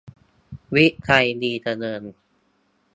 [0.73, 2.03] วิชัย ดีเจริญ